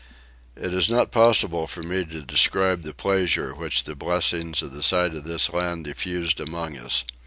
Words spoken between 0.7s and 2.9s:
is not possible for me to describe